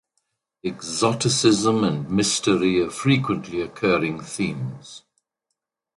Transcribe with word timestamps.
Exoticism 0.63 1.83
and 1.83 2.09
mystery 2.09 2.81
are 2.81 2.89
frequently 2.89 3.61
occurring 3.61 4.19
themes. 4.19 5.03